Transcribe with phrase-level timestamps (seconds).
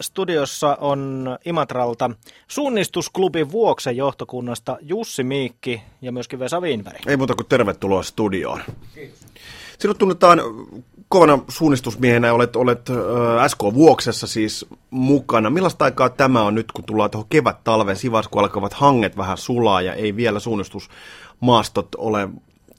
[0.00, 2.10] studiossa on Imatralta
[2.48, 7.06] suunnistusklubin Vuoksen johtokunnasta Jussi Miikki ja myöskin Vesa Wienberg.
[7.06, 8.60] Ei muuta kuin tervetuloa studioon.
[8.94, 9.20] Kiitos.
[9.78, 10.40] Sinut tunnetaan
[11.08, 12.96] kovana suunnistusmiehenä, olet, olet äh,
[13.48, 15.50] SK Vuoksessa siis mukana.
[15.50, 19.82] Millaista aikaa tämä on nyt, kun tullaan tuohon kevät-talven sivas, kun alkavat hanget vähän sulaa
[19.82, 22.28] ja ei vielä suunnistusmaastot ole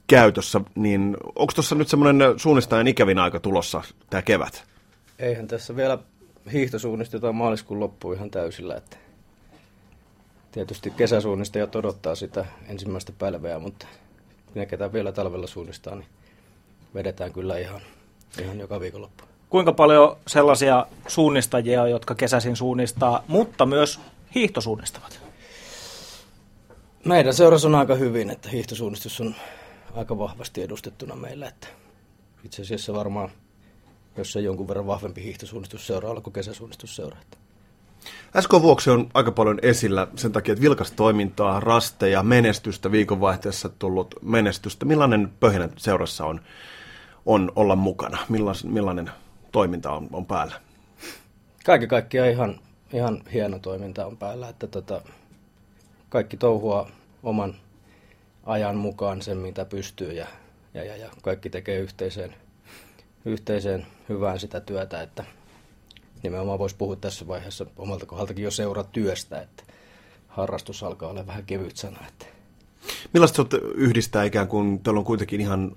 [0.06, 4.64] käytössä, niin onko tuossa nyt semmoinen suunnistajan ikävin aika tulossa tämä kevät?
[5.18, 5.98] Eihän tässä vielä
[6.52, 8.96] hiihtosuunnistetaan maaliskuun loppuun ihan täysillä, että
[10.52, 13.86] tietysti kesäsuunnistajat odottaa sitä ensimmäistä päivää, mutta
[14.54, 16.08] ne, ketä vielä talvella suunnistaa, niin
[16.94, 17.80] vedetään kyllä ihan,
[18.42, 19.24] ihan joka viikonloppu.
[19.50, 24.00] Kuinka paljon sellaisia suunnistajia, jotka kesäisin suunnistaa, mutta myös
[24.34, 25.20] hiihtosuunnistavat?
[27.04, 29.34] Meidän seurassa on aika hyvin, että hiihtosuunnistus on
[29.94, 31.68] aika vahvasti edustettuna meillä, että
[32.44, 33.30] itse asiassa varmaan
[34.16, 37.16] jos se jonkun verran vahvempi hiihtosuunnistusseura kuin kesäsuunnistusseura.
[38.40, 44.14] SK Vuoksi on aika paljon esillä sen takia, että vilkas toimintaa, rasteja, menestystä, viikonvaihteessa tullut
[44.22, 44.84] menestystä.
[44.84, 46.40] Millainen pöhinä seurassa on,
[47.26, 48.18] on olla mukana?
[48.28, 49.10] Millainen, millainen
[49.52, 50.54] toiminta on, on päällä?
[51.64, 52.60] Kaiken kaikkiaan ihan,
[52.92, 55.02] ihan hieno toiminta on päällä, että tota,
[56.08, 56.90] kaikki touhua
[57.22, 57.54] oman
[58.44, 60.26] ajan mukaan sen, mitä pystyy ja,
[60.74, 62.34] ja, ja, ja kaikki tekee yhteiseen,
[63.24, 65.24] yhteiseen hyvään sitä työtä, että
[66.22, 69.62] nimenomaan voisi puhua tässä vaiheessa omalta kohdaltakin jo seura työstä, että
[70.28, 71.98] harrastus alkaa olla vähän kevyt sana.
[72.08, 72.26] Että.
[73.12, 75.76] Millaista se yhdistää ikään kuin, teillä on kuitenkin ihan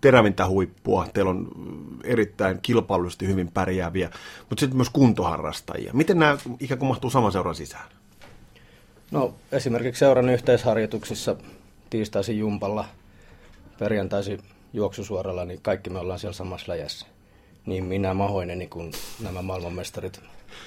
[0.00, 1.48] terävintä huippua, teillä on
[2.04, 4.10] erittäin kilpailullisesti hyvin pärjääviä,
[4.48, 5.92] mutta sitten myös kuntoharrastajia.
[5.92, 7.88] Miten nämä ikään kuin mahtuu saman seuran sisään?
[9.10, 11.36] No esimerkiksi seuran yhteisharjoituksissa
[11.90, 12.84] tiistaisin jumpalla,
[13.78, 14.40] perjantaisin
[14.72, 17.06] juoksusuoralla, niin kaikki me ollaan siellä samassa läjässä.
[17.66, 20.20] Niin minä Mahoinen kuin nämä maailmanmestarit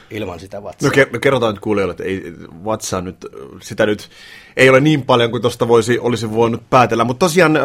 [0.10, 0.92] ilman sitä vatsaa.
[0.98, 2.34] No, no kerrotaan nyt kuulijoille, että ei,
[2.66, 3.26] vatsaa nyt,
[3.62, 4.10] sitä nyt
[4.58, 7.04] ei ole niin paljon kuin tuosta voisi, olisi voinut päätellä.
[7.04, 7.64] Mutta tosiaan äh,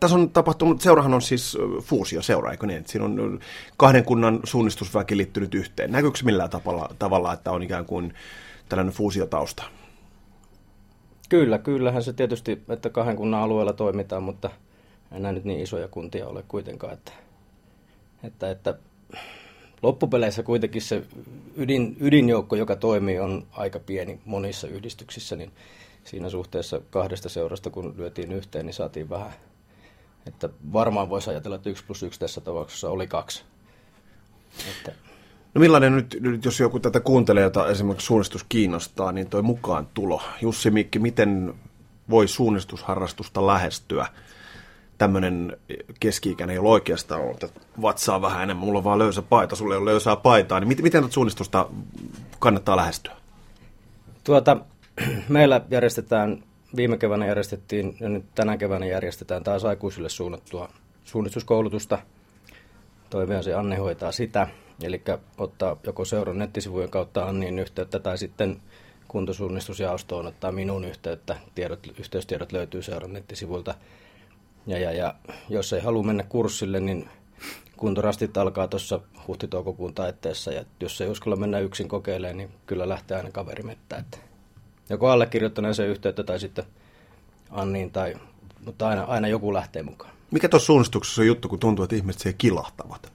[0.00, 2.84] tässä on tapahtunut, seurahan on siis äh, fuusio seura, eikö niin?
[2.86, 3.40] Siinä on
[3.76, 5.92] kahden kunnan suunnistusväki liittynyt yhteen.
[5.92, 8.14] Näkyykö millään tavalla, tavalla, että on ikään kuin
[8.68, 9.62] tällainen fuusiotausta?
[11.28, 14.50] Kyllä, kyllähän se tietysti, että kahden kunnan alueella toimitaan, mutta–
[15.12, 17.12] enää nyt niin isoja kuntia ole kuitenkaan, että,
[18.22, 18.74] että, että
[19.82, 21.02] loppupeleissä kuitenkin se
[21.56, 25.52] ydin, ydinjoukko, joka toimii, on aika pieni monissa yhdistyksissä, niin
[26.04, 29.32] siinä suhteessa kahdesta seurasta, kun lyötiin yhteen, niin saatiin vähän,
[30.26, 33.42] että varmaan voisi ajatella, että yksi plus yksi tässä tapauksessa oli kaksi.
[34.70, 34.92] Että...
[35.54, 39.88] No millainen nyt, nyt, jos joku tätä kuuntelee, jota esimerkiksi suunnistus kiinnostaa, niin toi mukaan
[39.94, 40.22] tulo.
[40.40, 41.54] Jussi Mikki, miten
[42.10, 44.06] voi suunnistusharrastusta lähestyä?
[44.98, 45.56] Tämmöinen
[46.00, 49.90] keski-ikäinen ole oikeastaan että vatsaa vähän enemmän, mulla on vaan löysä paita, sulla ei ole
[49.90, 51.66] löysää paitaa, niin miten, tätä suunnistusta
[52.38, 53.12] kannattaa lähestyä?
[54.24, 54.56] Tuota,
[55.28, 56.44] meillä järjestetään,
[56.76, 60.68] viime keväänä järjestettiin ja nyt tänä keväänä järjestetään taas aikuisille suunnattua
[61.04, 61.98] suunnistuskoulutusta.
[63.40, 64.48] se Anne hoitaa sitä,
[64.82, 65.02] eli
[65.38, 68.56] ottaa joko seuran nettisivujen kautta Anniin yhteyttä tai sitten
[69.08, 71.36] kuntosuunnistusjaostoon ottaa minun yhteyttä.
[71.54, 73.74] Tiedot, yhteystiedot löytyy seuran nettisivuilta.
[74.68, 75.14] Ja, ja, ja
[75.48, 77.08] jos ei halua mennä kurssille, niin
[77.76, 80.52] kuntorastit alkaa tuossa huhti-toukokuun taitteessa.
[80.52, 83.96] Ja jos ei uskalla mennä yksin kokeilemaan, niin kyllä lähtee aina kaveri mettä.
[83.96, 84.18] Että
[84.90, 86.64] joko allekirjoittaneen se yhteyttä tai sitten
[87.50, 88.14] Anniin, tai,
[88.64, 90.12] mutta aina, aina joku lähtee mukaan.
[90.30, 93.12] Mikä tuossa suunnistuksessa on juttu, kun tuntuu, että ihmiset siihen kilahtavat?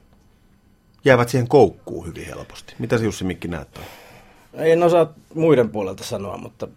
[1.06, 2.76] Jäävät siihen koukkuun hyvin helposti.
[2.80, 3.84] Mitä se Jussi Mikki näyttää?
[4.54, 6.68] En osaa muiden puolelta sanoa, mutta...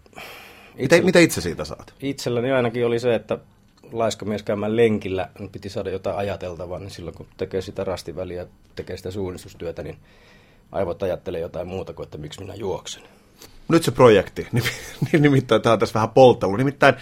[0.77, 1.93] Itse, mitä, mitä itse siitä saat?
[1.99, 3.37] Itselläni ainakin oli se, että
[3.91, 8.97] laiskamies käymään lenkillä, niin piti saada jotain ajateltavaa, niin silloin kun tekee sitä rastiväliä, tekee
[8.97, 9.97] sitä suunnistustyötä, niin
[10.71, 13.03] aivot ajattelee jotain muuta kuin, että miksi minä juoksen.
[13.67, 14.47] Nyt se projekti,
[15.19, 16.95] nimittäin tämä on tässä vähän polttelu, nimittäin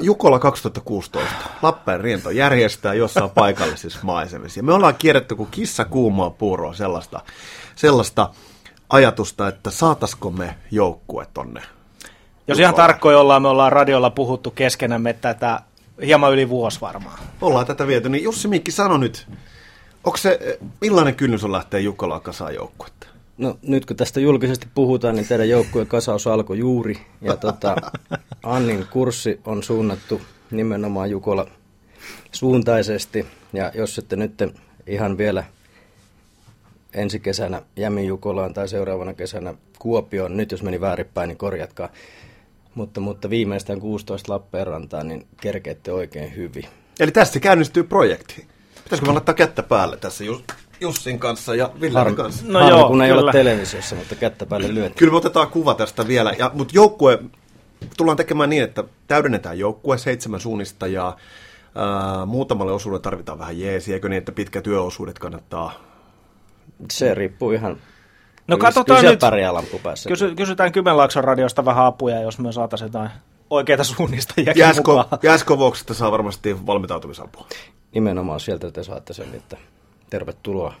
[0.00, 4.62] Jukola 2016, Lappeen riento järjestää jossain paikallisissa maisemissa.
[4.62, 7.20] Me ollaan kierretty kuin kissa kuumaa puuroa sellaista,
[7.74, 8.30] sellaista
[8.90, 11.62] ajatusta, että saatasko me joukkue tonne
[12.48, 15.60] jos ihan tarkkoja ollaan, me ollaan radiolla puhuttu keskenämme tätä
[16.04, 17.18] hieman yli vuosi varmaan.
[17.40, 18.08] Ollaan tätä viety.
[18.08, 19.26] Niin Jussi Mikki, sano nyt,
[20.04, 23.06] onko se, millainen kynnys on lähteä Jukkolaan kasaan joukkuetta?
[23.38, 26.98] No nyt kun tästä julkisesti puhutaan, niin teidän joukkueen kasaus alkoi juuri.
[27.20, 27.76] Ja tota,
[28.42, 31.46] Annin kurssi on suunnattu nimenomaan Jukola
[32.32, 33.26] suuntaisesti.
[33.52, 34.32] Ja jos sitten nyt
[34.86, 35.44] ihan vielä
[36.94, 41.88] ensi kesänä Jämi Jukolaan tai seuraavana kesänä Kuopioon, nyt jos meni väärinpäin, niin korjatkaa.
[42.74, 46.64] Mutta, mutta viimeistään 16 Lappeenrantaan, niin kerkeette oikein hyvin.
[47.00, 48.46] Eli tästä käynnistyy projekti.
[48.84, 50.44] Pitäisikö me laittaa kättä päälle tässä just
[50.80, 52.44] Jussin kanssa ja Villen Harmi, kanssa.
[52.48, 53.22] No harmi, joo, kun ei kyllä.
[53.22, 54.98] ole televisiossa, mutta kättä päälle lyötiin.
[54.98, 57.18] Kyllä me otetaan kuva tästä vielä, ja, mutta joukkue
[57.96, 61.16] tullaan tekemään niin, että täydennetään joukkue, seitsemän suunnistajaa,
[61.74, 65.72] ää, muutamalle osuudelle tarvitaan vähän jeesiä, eikö niin, että pitkä työosuudet kannattaa
[66.90, 67.76] Se riippuu ihan...
[68.52, 69.20] No kyllä- katsotaan kyllä nyt.
[69.20, 69.52] pärjää.
[70.08, 73.10] Kysy, kysytään Kymenlaakson radiosta vähän apuja, jos me saataisiin jotain
[73.50, 75.18] oikeita suunnistajia Jääsko, mukaan.
[75.22, 77.46] jääskovuoksesta saa varmasti valmitautumisapua.
[77.94, 79.56] Nimenomaan sieltä te saatte sen, että
[80.10, 80.74] tervetuloa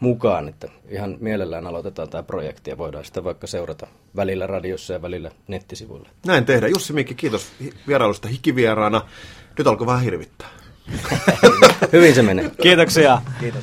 [0.00, 5.02] mukaan, että ihan mielellään aloitetaan tämä projekti ja voidaan sitä vaikka seurata välillä radiossa ja
[5.02, 6.08] välillä nettisivuilla.
[6.26, 6.72] Näin tehdään.
[6.72, 7.52] Jussi Mikki, kiitos
[7.88, 9.00] vierailusta hikivieraana.
[9.58, 10.48] Nyt alkoi vähän hirvittää.
[11.92, 12.50] Hyvin se menee.
[12.62, 13.22] Kiitoksia.
[13.40, 13.62] Kiitos.